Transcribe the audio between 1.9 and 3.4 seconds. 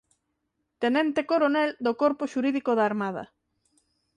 Corpo Xurídico da Armada.